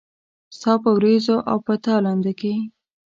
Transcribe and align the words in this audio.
ستا 0.55 0.71
په 0.83 0.89
ورېځو 0.97 1.37
او 1.49 1.57
په 1.65 1.73
تالنده 1.85 2.33
کې 2.39 2.53